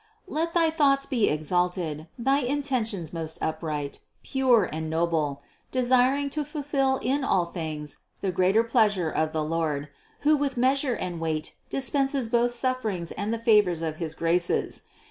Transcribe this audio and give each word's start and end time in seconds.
Let 0.25 0.55
thy 0.55 0.71
thoughts 0.71 1.05
be 1.05 1.27
566 1.27 1.47
CITY 1.47 1.57
OF 1.57 1.61
GOD 1.61 1.93
exalted, 1.93 2.09
thy 2.17 2.39
intentions 2.51 3.13
most 3.13 3.37
upright, 3.39 3.99
pure 4.23 4.63
and 4.65 4.89
noble, 4.89 5.43
desiring 5.71 6.31
to 6.31 6.43
fulfill 6.43 6.97
in 7.03 7.23
all 7.23 7.45
things 7.45 7.97
the 8.19 8.31
greater 8.31 8.63
pleasure 8.63 9.11
of 9.11 9.31
the 9.31 9.43
Lord, 9.43 9.89
who 10.21 10.35
with 10.35 10.57
measure 10.57 10.95
and 10.95 11.19
weight 11.19 11.53
dispenses 11.69 12.29
both 12.29 12.51
sufferings 12.53 13.11
and 13.11 13.31
the 13.31 13.37
favors 13.37 13.83
of 13.83 13.97
his 13.97 14.15
graces. 14.15 14.85